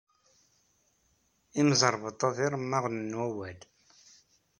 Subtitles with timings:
[1.59, 3.59] Imẓerbeḍḍa d iremmaɣen n wawal.